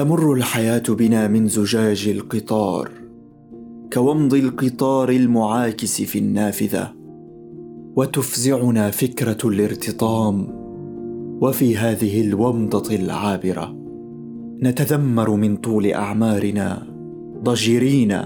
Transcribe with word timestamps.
تمر 0.00 0.32
الحياة 0.32 0.82
بنا 0.88 1.28
من 1.28 1.48
زجاج 1.48 2.08
القطار 2.08 2.90
كومض 3.92 4.34
القطار 4.34 5.08
المعاكس 5.08 6.02
في 6.02 6.18
النافذة 6.18 6.92
وتفزعنا 7.96 8.90
فكرة 8.90 9.38
الارتطام 9.44 10.46
وفي 11.42 11.76
هذه 11.76 12.20
الومضة 12.20 12.94
العابرة 12.94 13.76
نتذمر 14.62 15.30
من 15.30 15.56
طول 15.56 15.86
أعمارنا 15.86 16.86
ضجيرين 17.42 18.18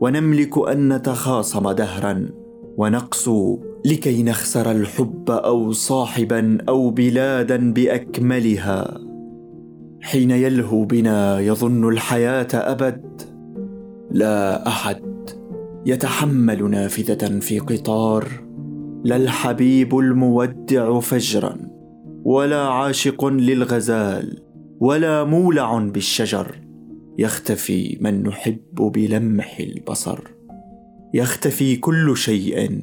ونملك 0.00 0.68
أن 0.68 0.92
نتخاصم 0.92 1.70
دهرا 1.70 2.28
ونقسو 2.76 3.58
لكي 3.84 4.22
نخسر 4.22 4.70
الحب 4.70 5.30
أو 5.30 5.72
صاحبا 5.72 6.58
أو 6.68 6.90
بلادا 6.90 7.72
بأكملها. 7.72 9.15
حين 10.06 10.30
يلهو 10.30 10.84
بنا 10.84 11.40
يظن 11.40 11.88
الحياة 11.88 12.48
أبد. 12.54 13.22
لا 14.10 14.68
أحد 14.68 15.02
يتحمل 15.86 16.70
نافذة 16.70 17.38
في 17.38 17.58
قطار 17.58 18.28
لا 19.04 19.16
الحبيب 19.16 19.98
المودع 19.98 21.00
فجرا 21.00 21.56
ولا 22.24 22.62
عاشق 22.68 23.24
للغزال 23.26 24.42
ولا 24.80 25.24
مولع 25.24 25.78
بالشجر. 25.78 26.56
يختفي 27.18 27.98
من 28.00 28.22
نحب 28.22 28.74
بلمح 28.76 29.60
البصر. 29.60 30.18
يختفي 31.14 31.76
كل 31.76 32.16
شيء 32.16 32.80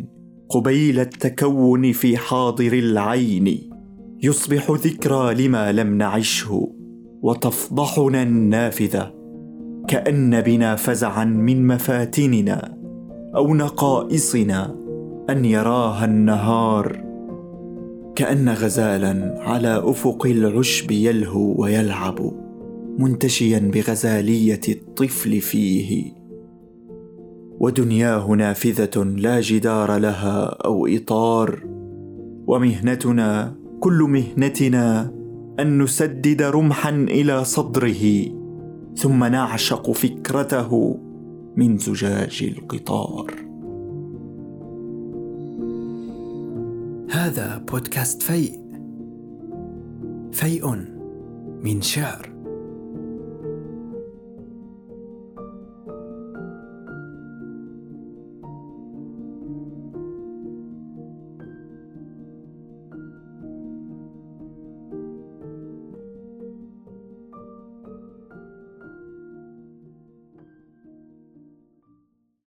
قبيل 0.49 0.99
التكون 0.99 1.91
في 1.91 2.17
حاضر 2.17 2.73
العين. 2.73 3.69
يصبح 4.23 4.71
ذكرى 4.71 5.47
لما 5.47 5.71
لم 5.71 5.97
نعشه. 5.97 6.82
وتفضحنا 7.23 8.23
النافذة 8.23 9.13
كأن 9.87 10.41
بنا 10.41 10.75
فزعا 10.75 11.25
من 11.25 11.67
مفاتننا 11.67 12.77
أو 13.35 13.55
نقائصنا 13.55 14.75
أن 15.29 15.45
يراها 15.45 16.05
النهار 16.05 17.03
كأن 18.15 18.49
غزالا 18.49 19.35
على 19.39 19.81
أفق 19.85 20.25
العشب 20.25 20.91
يلهو 20.91 21.61
ويلعب 21.61 22.31
منتشيا 22.99 23.59
بغزالية 23.73 24.61
الطفل 24.69 25.41
فيه. 25.41 26.13
ودنياه 27.59 28.31
نافذة 28.31 29.03
لا 29.03 29.41
جدار 29.41 29.97
لها 29.97 30.43
أو 30.45 30.87
إطار 30.87 31.63
ومهنتنا 32.47 33.55
كل 33.79 34.03
مهنتنا 34.03 35.11
أن 35.59 35.81
نسدد 35.81 36.41
رمحا 36.41 36.89
إلى 36.89 37.45
صدره 37.45 38.25
ثم 38.95 39.23
نعشق 39.23 39.91
فكرته 39.91 40.99
من 41.55 41.77
زجاج 41.77 42.53
القطار. 42.57 43.33
هذا 47.11 47.57
بودكاست 47.71 48.21
فيء. 48.21 48.59
فيء 50.31 50.75
من 51.63 51.81
شعر. 51.81 52.32